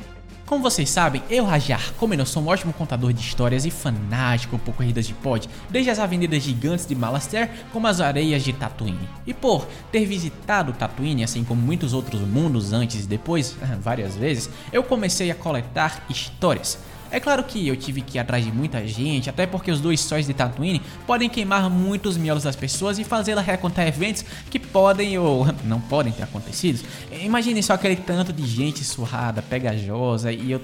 Como 0.50 0.64
vocês 0.64 0.90
sabem, 0.90 1.22
eu, 1.30 1.46
Rajar, 1.46 1.94
como 2.00 2.16
eu 2.16 2.26
sou 2.26 2.42
um 2.42 2.48
ótimo 2.48 2.74
contador 2.74 3.14
de 3.14 3.22
histórias 3.22 3.66
e 3.66 3.70
fanático 3.70 4.58
por 4.58 4.74
corridas 4.74 5.06
de 5.06 5.14
pod, 5.14 5.48
desde 5.70 5.92
as 5.92 6.00
avenidas 6.00 6.42
gigantes 6.42 6.88
de 6.88 6.96
Malaster 6.96 7.52
como 7.72 7.86
as 7.86 8.02
areias 8.02 8.44
de 8.44 8.52
Tatooine. 8.52 9.08
E 9.28 9.34
por 9.34 9.68
ter 9.92 10.08
visitado 10.08 10.74
Tatooine, 10.74 11.24
assim 11.24 11.44
como 11.44 11.62
muitos 11.62 11.94
outros 11.94 12.22
mundos 12.22 12.74
antes 12.74 13.06
e 13.06 13.08
depois, 13.08 13.56
várias 13.80 14.16
vezes, 14.16 14.50
eu 14.74 14.82
comecei 14.82 15.30
a 15.30 15.36
coletar 15.36 16.04
histórias. 16.10 16.80
É 17.12 17.20
claro 17.20 17.44
que 17.44 17.68
eu 17.68 17.76
tive 17.76 18.02
que 18.02 18.18
ir 18.18 18.20
atrás 18.20 18.44
de 18.44 18.52
muita 18.52 18.86
gente, 18.88 19.30
até 19.30 19.46
porque 19.46 19.72
os 19.72 19.82
dois 19.82 20.00
sóis 20.00 20.28
de 20.28 20.34
Tatooine 20.34 20.82
podem 21.06 21.30
queimar 21.30 21.70
muitos 21.70 22.18
miolos 22.18 22.44
das 22.44 22.56
pessoas 22.56 23.00
e 23.00 23.04
fazê-las 23.04 23.46
recontar 23.46 23.88
eventos 23.88 24.24
que 24.50 24.60
podem 24.60 25.18
ou 25.18 25.48
não 25.66 25.80
podem 25.80 26.12
ter 26.12 26.24
acontecido. 26.24 26.84
Imagine 27.22 27.62
só 27.64 27.74
aquele 27.74 27.96
tanto 27.96 28.32
de 28.32 28.46
gente 28.46 28.84
surrada, 28.84 29.42
pegajosa 29.42 30.32
e 30.32 30.52
eu. 30.52 30.62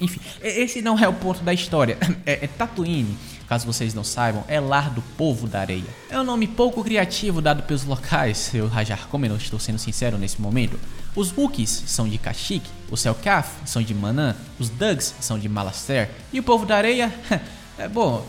Enfim, 0.00 0.20
esse 0.42 0.80
não 0.82 0.98
é 0.98 1.08
o 1.08 1.12
ponto 1.12 1.42
da 1.42 1.52
história. 1.52 1.98
É, 2.24 2.44
é 2.44 2.46
Tatooine 2.46 3.16
caso 3.52 3.66
vocês 3.66 3.92
não 3.92 4.02
saibam, 4.02 4.42
é 4.48 4.58
lar 4.58 4.88
do 4.88 5.02
povo 5.02 5.46
da 5.46 5.60
areia. 5.60 5.84
É 6.08 6.18
um 6.18 6.24
nome 6.24 6.46
pouco 6.46 6.82
criativo 6.82 7.42
dado 7.42 7.62
pelos 7.64 7.84
locais, 7.84 8.50
eu 8.54 8.66
Rajar 8.66 9.06
eu 9.12 9.36
estou 9.36 9.60
sendo 9.60 9.78
sincero 9.78 10.16
nesse 10.16 10.40
momento. 10.40 10.80
Os 11.14 11.36
Wookiees 11.36 11.82
são 11.86 12.08
de 12.08 12.16
Kashyyyk, 12.16 12.66
os 12.90 13.02
Selkaf 13.02 13.50
são 13.66 13.82
de 13.82 13.92
Manã, 13.92 14.34
os 14.58 14.70
Dugs 14.70 15.14
são 15.20 15.38
de 15.38 15.50
Malaster 15.50 16.08
e 16.32 16.40
o 16.40 16.42
povo 16.42 16.64
da 16.64 16.78
areia, 16.78 17.12
é 17.76 17.86
bom, 17.86 18.26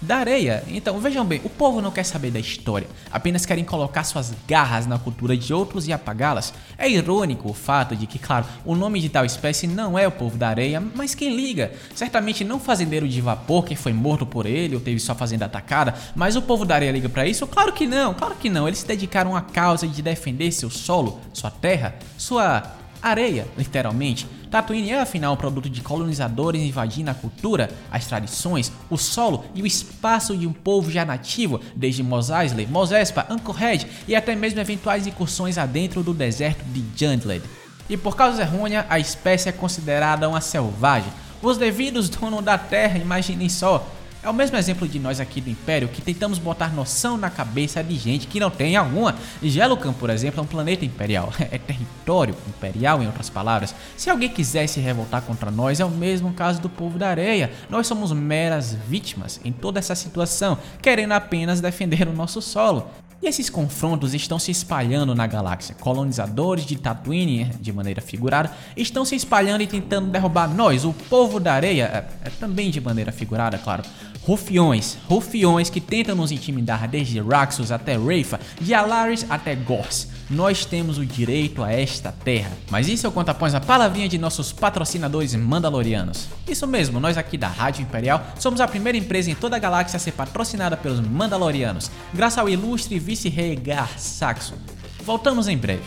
da 0.00 0.16
areia. 0.16 0.64
Então, 0.68 0.98
vejam 0.98 1.24
bem, 1.24 1.40
o 1.44 1.50
povo 1.50 1.80
não 1.80 1.90
quer 1.90 2.04
saber 2.04 2.30
da 2.30 2.38
história, 2.38 2.88
apenas 3.10 3.44
querem 3.44 3.64
colocar 3.64 4.04
suas 4.04 4.32
garras 4.48 4.86
na 4.86 4.98
cultura 4.98 5.36
de 5.36 5.52
outros 5.52 5.86
e 5.86 5.92
apagá-las. 5.92 6.54
É 6.78 6.88
irônico 6.88 7.50
o 7.50 7.54
fato 7.54 7.94
de 7.94 8.06
que, 8.06 8.18
claro, 8.18 8.46
o 8.64 8.74
nome 8.74 9.00
de 9.00 9.08
tal 9.08 9.24
espécie 9.24 9.66
não 9.66 9.98
é 9.98 10.06
o 10.06 10.12
povo 10.12 10.38
da 10.38 10.48
areia, 10.48 10.82
mas 10.94 11.14
quem 11.14 11.36
liga? 11.36 11.72
Certamente 11.94 12.44
não 12.44 12.58
fazendeiro 12.58 13.08
de 13.08 13.20
vapor 13.20 13.64
que 13.64 13.76
foi 13.76 13.92
morto 13.92 14.24
por 14.24 14.46
ele 14.46 14.74
ou 14.74 14.80
teve 14.80 14.98
sua 14.98 15.14
fazenda 15.14 15.44
atacada, 15.44 15.94
mas 16.14 16.36
o 16.36 16.42
povo 16.42 16.64
da 16.64 16.74
areia 16.74 16.92
liga 16.92 17.08
para 17.08 17.26
isso? 17.26 17.46
Claro 17.46 17.72
que 17.72 17.86
não, 17.86 18.14
claro 18.14 18.34
que 18.36 18.48
não. 18.48 18.66
Eles 18.66 18.80
se 18.80 18.86
dedicaram 18.86 19.36
à 19.36 19.42
causa 19.42 19.86
de 19.86 20.02
defender 20.02 20.50
seu 20.52 20.70
solo, 20.70 21.20
sua 21.32 21.50
terra, 21.50 21.94
sua 22.16 22.62
areia, 23.02 23.46
literalmente. 23.56 24.26
Tatooine 24.50 24.90
é 24.90 25.00
afinal 25.00 25.34
um 25.34 25.36
produto 25.36 25.70
de 25.70 25.80
colonizadores 25.80 26.60
invadindo 26.60 27.10
a 27.10 27.14
cultura, 27.14 27.70
as 27.90 28.06
tradições, 28.06 28.72
o 28.90 28.96
solo 28.96 29.44
e 29.54 29.62
o 29.62 29.66
espaço 29.66 30.36
de 30.36 30.44
um 30.46 30.52
povo 30.52 30.90
já 30.90 31.04
nativo, 31.04 31.60
desde 31.76 32.02
Mos 32.02 32.30
Eisley, 32.30 32.66
Mos 32.66 32.90
Espa, 32.90 33.26
Anchorhead 33.30 33.86
e 34.08 34.16
até 34.16 34.34
mesmo 34.34 34.58
eventuais 34.58 35.06
incursões 35.06 35.56
adentro 35.56 36.02
do 36.02 36.12
deserto 36.12 36.64
de 36.64 36.84
Jundled. 36.96 37.44
E 37.88 37.96
por 37.96 38.16
causa 38.16 38.42
errônea, 38.42 38.86
a 38.88 38.98
espécie 38.98 39.48
é 39.48 39.52
considerada 39.52 40.28
uma 40.28 40.40
selvagem. 40.40 41.12
Os 41.40 41.56
devidos 41.56 42.08
donos 42.08 42.44
da 42.44 42.58
terra, 42.58 42.98
imaginem 42.98 43.48
só, 43.48 43.86
é 44.22 44.28
o 44.28 44.34
mesmo 44.34 44.56
exemplo 44.56 44.86
de 44.86 44.98
nós 44.98 45.18
aqui 45.18 45.40
do 45.40 45.48
Império 45.48 45.88
que 45.88 46.02
tentamos 46.02 46.38
botar 46.38 46.74
noção 46.74 47.16
na 47.16 47.30
cabeça 47.30 47.82
de 47.82 47.96
gente 47.96 48.26
que 48.26 48.38
não 48.38 48.50
tem 48.50 48.76
alguma. 48.76 49.16
Gelocan, 49.42 49.92
por 49.92 50.10
exemplo, 50.10 50.40
é 50.40 50.42
um 50.42 50.46
planeta 50.46 50.84
imperial, 50.84 51.32
é 51.40 51.58
território 51.58 52.36
imperial, 52.48 53.02
em 53.02 53.06
outras 53.06 53.30
palavras. 53.30 53.74
Se 53.96 54.10
alguém 54.10 54.28
quiser 54.28 54.66
se 54.66 54.78
revoltar 54.80 55.22
contra 55.22 55.50
nós, 55.50 55.80
é 55.80 55.84
o 55.84 55.90
mesmo 55.90 56.32
caso 56.34 56.60
do 56.60 56.68
povo 56.68 56.98
da 56.98 57.08
areia. 57.08 57.50
Nós 57.70 57.86
somos 57.86 58.12
meras 58.12 58.74
vítimas 58.88 59.40
em 59.44 59.52
toda 59.52 59.78
essa 59.78 59.94
situação, 59.94 60.58
querendo 60.82 61.12
apenas 61.12 61.60
defender 61.60 62.06
o 62.06 62.12
nosso 62.12 62.42
solo. 62.42 62.90
E 63.22 63.26
esses 63.26 63.50
confrontos 63.50 64.14
estão 64.14 64.38
se 64.38 64.50
espalhando 64.50 65.14
na 65.14 65.26
galáxia. 65.26 65.74
Colonizadores 65.78 66.64
de 66.64 66.76
Tatooine, 66.76 67.44
de 67.60 67.70
maneira 67.70 68.00
figurada, 68.00 68.50
estão 68.74 69.04
se 69.04 69.14
espalhando 69.14 69.62
e 69.62 69.66
tentando 69.66 70.08
derrubar 70.08 70.48
nós, 70.48 70.86
o 70.86 70.94
povo 70.94 71.38
da 71.38 71.52
areia, 71.52 71.84
é, 71.84 72.28
é, 72.28 72.30
também 72.40 72.70
de 72.70 72.80
maneira 72.80 73.12
figurada, 73.12 73.58
claro. 73.58 73.82
Rufiões, 74.30 74.96
rufiões 75.08 75.68
que 75.70 75.80
tentam 75.80 76.14
nos 76.14 76.30
intimidar 76.30 76.86
desde 76.86 77.18
Raxus 77.20 77.72
até 77.72 77.96
Rafa, 77.96 78.38
de 78.60 78.72
Alaris 78.72 79.26
até 79.28 79.56
Gors. 79.56 80.06
Nós 80.30 80.64
temos 80.64 80.98
o 80.98 81.04
direito 81.04 81.64
a 81.64 81.72
esta 81.72 82.12
terra. 82.12 82.52
Mas 82.70 82.86
isso 82.86 83.04
eu 83.04 83.10
conto 83.10 83.30
após 83.30 83.56
a 83.56 83.60
palavrinha 83.60 84.08
de 84.08 84.18
nossos 84.18 84.52
patrocinadores 84.52 85.34
mandalorianos. 85.34 86.28
Isso 86.46 86.64
mesmo, 86.64 87.00
nós 87.00 87.18
aqui 87.18 87.36
da 87.36 87.48
Rádio 87.48 87.82
Imperial 87.82 88.24
somos 88.38 88.60
a 88.60 88.68
primeira 88.68 88.96
empresa 88.96 89.32
em 89.32 89.34
toda 89.34 89.56
a 89.56 89.58
galáxia 89.58 89.96
a 89.96 90.00
ser 90.00 90.12
patrocinada 90.12 90.76
pelos 90.76 91.00
mandalorianos, 91.00 91.90
graças 92.14 92.38
ao 92.38 92.48
ilustre 92.48 93.00
vice-rei 93.00 93.56
Gar 93.56 93.98
Saxo. 93.98 94.54
Voltamos 95.02 95.48
em 95.48 95.58
breve. 95.58 95.82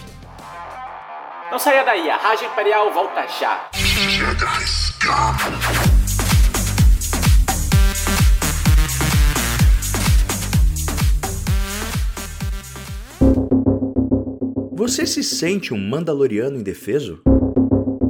Não 1.50 1.58
saia 1.58 1.86
daí, 1.86 2.10
a 2.10 2.18
Rádio 2.18 2.48
Imperial 2.48 2.94
volta 2.94 3.26
já. 3.40 3.70
Você 14.86 15.08
se 15.08 15.24
sente 15.24 15.74
um 15.74 15.78
Mandaloriano 15.78 16.60
indefeso? 16.60 17.22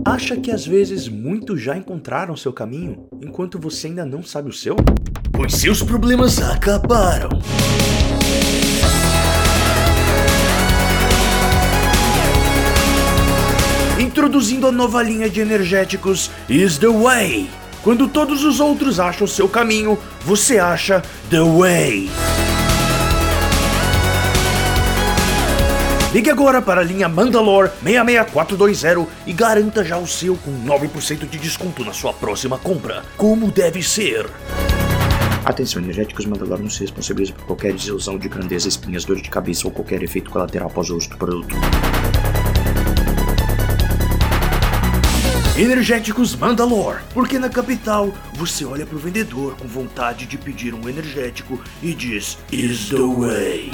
Acha 0.04 0.36
que 0.36 0.50
às 0.50 0.66
vezes 0.66 1.08
muitos 1.08 1.62
já 1.62 1.78
encontraram 1.78 2.36
seu 2.36 2.52
caminho, 2.52 3.08
enquanto 3.22 3.60
você 3.60 3.86
ainda 3.86 4.04
não 4.04 4.24
sabe 4.24 4.50
o 4.50 4.52
seu? 4.52 4.76
Pois 5.32 5.54
seus 5.54 5.84
problemas 5.84 6.42
acabaram! 6.42 7.30
Introduzindo 14.00 14.66
a 14.66 14.72
nova 14.72 15.04
linha 15.04 15.30
de 15.30 15.42
energéticos 15.42 16.32
Is 16.50 16.80
the 16.80 16.88
Way. 16.88 17.52
Quando 17.84 18.08
todos 18.08 18.44
os 18.44 18.60
outros 18.60 19.00
acham 19.00 19.28
seu 19.28 19.48
caminho, 19.48 19.96
você 20.26 20.58
acha 20.58 21.04
The 21.30 21.40
Way. 21.40 22.10
Ligue 26.14 26.30
agora 26.30 26.62
para 26.62 26.82
a 26.82 26.84
linha 26.84 27.10
Mandalore 27.10 27.72
66420 27.82 29.10
e 29.26 29.34
garanta 29.34 29.84
já 29.84 29.98
o 29.98 30.06
seu 30.06 30.36
com 30.36 30.52
9% 30.64 31.28
de 31.28 31.40
desconto 31.40 31.84
na 31.84 31.92
sua 31.92 32.14
próxima 32.14 32.56
compra, 32.56 33.02
como 33.18 33.52
deve 33.52 33.82
ser. 33.82 34.30
Atenção, 35.44 35.82
energéticos 35.82 36.28
Mandalore 36.28 36.62
não 36.62 36.70
se 36.70 36.82
responsabilizam 36.82 37.36
por 37.36 37.48
qualquer 37.48 37.74
desilusão 37.74 38.20
de 38.20 38.30
grandeza, 38.30 38.68
espinhas, 38.68 39.06
dor 39.06 39.20
de 39.20 39.28
cabeça 39.28 39.66
ou 39.66 39.74
qualquer 39.74 40.04
efeito 40.04 40.30
colateral 40.30 40.68
após 40.68 40.92
o 40.92 40.98
uso 40.98 41.10
do 41.10 41.18
produto. 41.18 41.56
Energéticos 45.58 46.36
Mandalore, 46.36 47.00
porque 47.12 47.40
na 47.40 47.50
capital 47.50 48.14
você 48.34 48.64
olha 48.64 48.86
pro 48.86 49.00
vendedor 49.00 49.56
com 49.56 49.68
vontade 49.68 50.28
de 50.28 50.38
pedir 50.38 50.76
um 50.76 50.88
energético 50.88 51.60
e 51.82 51.92
diz 51.96 52.38
Is 52.52 52.90
the 52.90 52.98
way. 52.98 53.72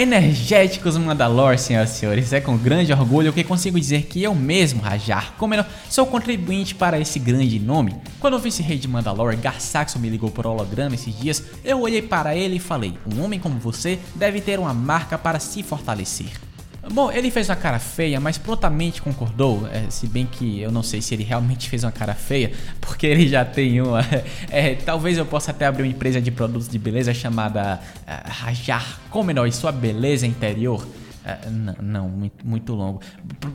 Energéticos 0.00 0.96
Mandalor, 0.96 1.58
senhoras 1.58 1.90
e 1.90 1.98
senhores, 1.98 2.32
é 2.32 2.40
com 2.40 2.56
grande 2.56 2.90
orgulho 2.90 3.34
que 3.34 3.44
consigo 3.44 3.78
dizer 3.78 4.04
que 4.04 4.22
eu 4.22 4.34
mesmo, 4.34 4.80
Rajar 4.80 5.34
Comenon, 5.36 5.62
sou 5.90 6.06
contribuinte 6.06 6.74
para 6.74 6.98
esse 6.98 7.18
grande 7.18 7.60
nome. 7.60 7.94
Quando 8.18 8.32
o 8.32 8.38
vice-rei 8.38 8.78
de 8.78 8.88
Mandalore, 8.88 9.36
Garsaxo, 9.36 9.98
me 9.98 10.08
ligou 10.08 10.30
por 10.30 10.46
holograma 10.46 10.94
esses 10.94 11.14
dias, 11.14 11.44
eu 11.62 11.82
olhei 11.82 12.00
para 12.00 12.34
ele 12.34 12.56
e 12.56 12.58
falei: 12.58 12.94
Um 13.06 13.22
homem 13.22 13.38
como 13.38 13.58
você 13.58 13.98
deve 14.14 14.40
ter 14.40 14.58
uma 14.58 14.72
marca 14.72 15.18
para 15.18 15.38
se 15.38 15.62
fortalecer. 15.62 16.49
Bom, 16.88 17.12
ele 17.12 17.30
fez 17.30 17.48
uma 17.48 17.56
cara 17.56 17.78
feia, 17.78 18.18
mas 18.18 18.38
prontamente 18.38 19.02
concordou, 19.02 19.68
é, 19.68 19.90
se 19.90 20.06
bem 20.06 20.26
que 20.26 20.60
eu 20.60 20.72
não 20.72 20.82
sei 20.82 21.02
se 21.02 21.14
ele 21.14 21.24
realmente 21.24 21.68
fez 21.70 21.84
uma 21.84 21.92
cara 21.92 22.14
feia, 22.14 22.52
porque 22.80 23.06
ele 23.06 23.28
já 23.28 23.44
tem 23.44 23.80
uma. 23.80 24.00
É, 24.50 24.74
talvez 24.74 25.16
eu 25.18 25.26
possa 25.26 25.50
até 25.50 25.66
abrir 25.66 25.84
uma 25.84 25.88
empresa 25.88 26.20
de 26.20 26.30
produtos 26.30 26.68
de 26.68 26.78
beleza 26.78 27.12
chamada 27.14 27.80
uh, 27.80 28.30
Rajar 28.30 29.00
Comenor 29.10 29.46
e 29.46 29.52
sua 29.52 29.70
beleza 29.70 30.26
interior. 30.26 30.84
Uh, 30.84 31.82
não, 31.82 32.08
muito, 32.08 32.46
muito 32.46 32.72
longo. 32.72 33.00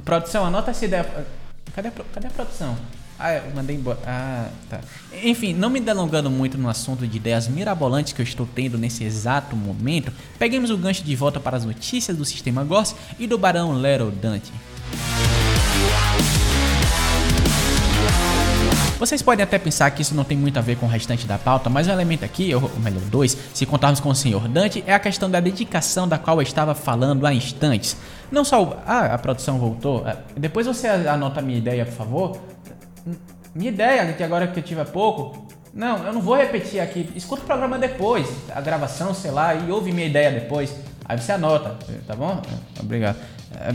Produção, 0.03 0.45
anota 0.45 0.71
essa 0.71 0.85
ideia. 0.85 1.05
Cadê 1.73 1.89
a, 1.89 1.91
cadê 1.91 2.27
a 2.27 2.29
produção? 2.29 2.77
Ah, 3.17 3.33
eu 3.33 3.55
mandei 3.55 3.75
embora. 3.75 3.97
Ah, 4.05 4.49
tá. 4.69 4.81
Enfim, 5.23 5.53
não 5.53 5.69
me 5.69 5.79
delongando 5.79 6.29
muito 6.29 6.57
no 6.57 6.67
assunto 6.67 7.07
de 7.07 7.17
ideias 7.17 7.47
mirabolantes 7.47 8.11
que 8.13 8.21
eu 8.21 8.23
estou 8.23 8.45
tendo 8.45 8.77
nesse 8.77 9.03
exato 9.03 9.55
momento, 9.55 10.11
peguemos 10.37 10.69
o 10.69 10.77
gancho 10.77 11.03
de 11.03 11.15
volta 11.15 11.39
para 11.39 11.55
as 11.55 11.63
notícias 11.63 12.17
do 12.17 12.25
sistema 12.25 12.63
Goss 12.63 12.95
e 13.17 13.25
do 13.25 13.37
Barão 13.37 13.73
Lero 13.73 14.11
Dante. 14.11 14.51
Vocês 18.97 19.21
podem 19.21 19.43
até 19.43 19.59
pensar 19.59 19.91
que 19.91 20.01
isso 20.01 20.15
não 20.15 20.23
tem 20.23 20.37
muito 20.37 20.57
a 20.57 20.61
ver 20.61 20.77
com 20.77 20.85
o 20.85 20.89
restante 20.89 21.27
da 21.27 21.37
pauta, 21.37 21.69
mas 21.69 21.85
o 21.85 21.91
elemento 21.91 22.23
aqui, 22.23 22.55
ou 22.55 22.71
melhor, 22.79 23.01
dois, 23.03 23.37
se 23.53 23.65
contarmos 23.65 23.99
com 23.99 24.09
o 24.09 24.15
Sr. 24.15 24.47
Dante, 24.47 24.83
é 24.87 24.93
a 24.93 24.99
questão 24.99 25.29
da 25.29 25.39
dedicação 25.39 26.07
da 26.07 26.17
qual 26.17 26.37
eu 26.37 26.41
estava 26.41 26.73
falando 26.73 27.25
há 27.25 27.33
instantes. 27.33 27.97
Não 28.31 28.45
só 28.45 28.63
o... 28.63 28.73
Ah, 28.85 29.13
a 29.13 29.17
produção 29.17 29.59
voltou. 29.59 30.03
Ah, 30.05 30.17
depois 30.35 30.65
você 30.65 30.87
anota 30.87 31.41
a 31.41 31.43
minha 31.43 31.57
ideia, 31.57 31.85
por 31.85 31.93
favor. 31.93 32.54
Minha 33.55 33.69
ideia, 33.69 34.11
que 34.11 34.21
agora 34.21 34.47
que 34.47 34.59
eu 34.59 34.63
tive 34.63 34.81
há 34.81 34.85
pouco, 34.85 35.47
não, 35.73 36.05
eu 36.05 36.11
não 36.11 36.19
vou 36.19 36.35
repetir 36.35 36.81
aqui. 36.81 37.09
Escuta 37.15 37.41
o 37.41 37.45
programa 37.45 37.79
depois, 37.79 38.27
a 38.53 38.59
gravação, 38.59 39.13
sei 39.13 39.31
lá, 39.31 39.55
e 39.55 39.71
ouve 39.71 39.93
minha 39.93 40.05
ideia 40.05 40.29
depois. 40.29 40.75
Aí 41.05 41.17
você 41.17 41.31
anota, 41.31 41.77
tá 42.05 42.13
bom? 42.17 42.41
Obrigado. 42.77 43.15
É, 43.57 43.73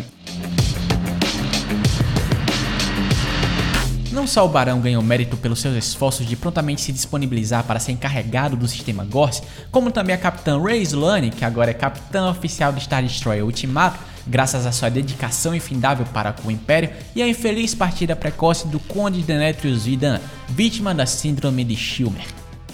não 4.12 4.26
só 4.26 4.44
o 4.44 4.48
Barão 4.48 4.80
ganhou 4.80 5.02
mérito 5.02 5.38
pelos 5.38 5.60
seus 5.60 5.74
esforços 5.76 6.26
de 6.26 6.36
prontamente 6.36 6.82
se 6.82 6.92
disponibilizar 6.92 7.64
para 7.64 7.80
ser 7.80 7.92
encarregado 7.92 8.56
do 8.56 8.68
sistema 8.68 9.02
Gorse, 9.04 9.42
como 9.70 9.90
também 9.90 10.14
a 10.14 10.18
Capitã 10.18 10.60
Ray 10.60 10.82
Slane, 10.82 11.30
que 11.30 11.44
agora 11.44 11.70
é 11.70 11.74
capitã 11.74 12.28
oficial 12.28 12.70
do 12.70 12.80
Star 12.80 13.02
Destroyer 13.02 13.46
Ultimato, 13.46 13.98
graças 14.30 14.64
à 14.64 14.70
sua 14.70 14.88
dedicação 14.88 15.54
infindável 15.54 16.06
para 16.14 16.32
com 16.32 16.48
o 16.48 16.50
Império 16.50 16.90
e 17.16 17.22
a 17.22 17.28
infeliz 17.28 17.74
partida 17.74 18.14
precoce 18.14 18.68
do 18.68 18.78
Conde 18.78 19.22
Demetrius 19.22 19.84
Vidan, 19.84 20.20
vítima 20.48 20.94
da 20.94 21.04
síndrome 21.04 21.64
de 21.64 21.76
Schilmer. 21.76 22.24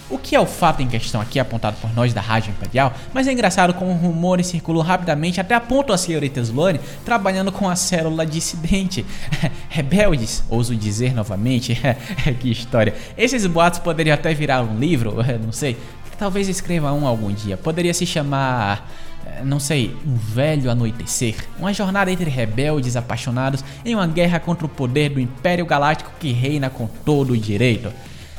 o 0.08 0.18
que 0.18 0.36
é 0.36 0.40
o 0.40 0.46
fato 0.46 0.82
em 0.82 0.86
questão 0.86 1.20
aqui 1.20 1.40
apontado 1.40 1.78
por 1.80 1.92
nós 1.94 2.12
da 2.12 2.20
Rádio 2.20 2.50
Imperial, 2.50 2.92
mas 3.12 3.26
é 3.26 3.32
engraçado 3.32 3.74
como 3.74 3.92
rumores 3.92 4.46
circulam 4.46 4.84
rapidamente 4.84 5.40
até 5.40 5.54
a 5.54 5.60
ponto 5.60 5.92
a 5.92 5.98
senhorita 5.98 6.40
Sloane 6.40 6.78
trabalhando 7.04 7.50
com 7.50 7.68
a 7.68 7.74
célula 7.74 8.24
dissidente. 8.24 9.04
Rebeldes, 9.68 10.44
ouso 10.48 10.76
dizer 10.76 11.14
novamente, 11.14 11.76
que 12.38 12.50
história. 12.50 12.94
Esses 13.16 13.46
boatos 13.46 13.80
poderiam 13.80 14.14
até 14.14 14.32
virar 14.32 14.62
um 14.62 14.78
livro, 14.78 15.16
não 15.42 15.52
sei. 15.52 15.76
Talvez 16.18 16.48
escreva 16.48 16.92
um 16.92 17.06
algum 17.06 17.32
dia. 17.32 17.56
Poderia 17.56 17.92
se 17.92 18.06
chamar 18.06 18.88
eh, 19.26 19.42
não 19.44 19.58
sei, 19.58 19.96
um 20.06 20.14
velho 20.14 20.70
anoitecer, 20.70 21.34
uma 21.58 21.72
jornada 21.74 22.10
entre 22.10 22.30
rebeldes 22.30 22.96
apaixonados 22.96 23.64
em 23.84 23.94
uma 23.94 24.06
guerra 24.06 24.38
contra 24.38 24.64
o 24.64 24.68
poder 24.68 25.10
do 25.10 25.20
Império 25.20 25.66
Galáctico 25.66 26.12
que 26.18 26.32
reina 26.32 26.70
com 26.70 26.86
todo 26.86 27.32
o 27.32 27.36
direito. 27.36 27.92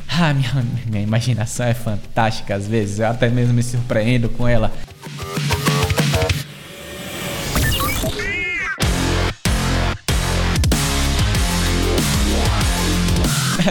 Ah, 0.09 0.33
minha, 0.33 0.65
minha 0.85 1.03
imaginação 1.03 1.65
é 1.65 1.73
fantástica 1.73 2.55
às 2.55 2.67
vezes, 2.67 2.99
eu 2.99 3.07
até 3.07 3.29
mesmo 3.29 3.53
me 3.53 3.61
surpreendo 3.61 4.29
com 4.29 4.47
ela. 4.47 4.71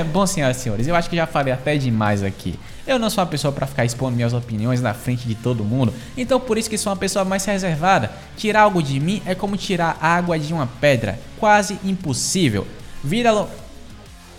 Bom, 0.13 0.27
senhoras 0.27 0.59
e 0.59 0.61
senhores, 0.61 0.87
eu 0.87 0.95
acho 0.95 1.09
que 1.09 1.17
já 1.17 1.27
falei 1.27 1.53
até 1.53 1.79
demais 1.79 2.23
aqui. 2.23 2.59
Eu 2.87 3.01
não 3.01 3.11
sou 3.11 3.23
uma 3.23 3.29
pessoa 3.29 3.53
para 3.53 3.67
ficar 3.67 3.85
expondo 3.85 4.15
minhas 4.15 4.33
opiniões 4.33 4.81
na 4.81 4.95
frente 4.95 5.27
de 5.27 5.35
todo 5.35 5.65
mundo, 5.65 5.93
então 6.17 6.39
por 6.39 6.57
isso 6.57 6.71
que 6.71 6.79
sou 6.79 6.93
uma 6.93 6.99
pessoa 6.99 7.25
mais 7.25 7.45
reservada. 7.45 8.13
Tirar 8.37 8.63
algo 8.63 8.81
de 8.81 9.01
mim 9.01 9.21
é 9.27 9.35
como 9.35 9.57
tirar 9.57 9.99
água 10.01 10.39
de 10.39 10.53
uma 10.53 10.67
pedra, 10.67 11.19
quase 11.39 11.81
impossível. 11.83 12.67
Vira 13.03 13.33
lo... 13.33 13.49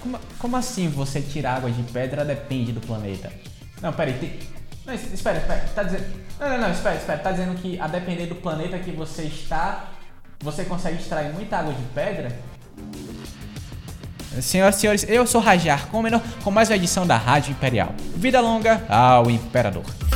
como, 0.02 0.20
como 0.40 0.56
assim 0.56 0.88
você 0.88 1.22
tirar 1.22 1.58
água 1.58 1.70
de 1.70 1.84
pedra 1.84 2.24
depende 2.24 2.72
do 2.72 2.80
planeta? 2.80 3.32
Não, 3.82 3.92
peraí, 3.92 4.14
tem... 4.14 4.40
Não, 4.86 4.94
espera, 4.94 5.40
espera, 5.40 5.66
tá 5.76 5.84
dizendo... 5.84 6.06
Não, 6.40 6.50
não, 6.50 6.58
não, 6.60 6.72
espera, 6.72 6.96
espera, 6.96 7.20
tá 7.20 7.32
dizendo 7.32 7.56
que 7.56 7.78
a 7.80 7.88
depender 7.88 8.28
do 8.28 8.36
planeta 8.36 8.80
que 8.80 8.92
você 8.92 9.24
está, 9.24 9.92
você 10.40 10.64
consegue 10.64 10.98
extrair 11.02 11.34
muita 11.34 11.58
água 11.58 11.74
de 11.74 11.84
pedra? 11.94 12.32
Senhoras 14.42 14.76
e 14.78 14.80
senhores, 14.80 15.06
eu 15.08 15.26
sou 15.26 15.42
Rajar 15.42 15.88
Comenor 15.88 16.22
com 16.44 16.52
mais 16.52 16.70
uma 16.70 16.76
edição 16.76 17.06
da 17.06 17.18
Rádio 17.18 17.52
Imperial. 17.52 17.94
Vida 18.16 18.40
longa 18.40 18.84
ao 18.90 19.30
Imperador. 19.30 20.07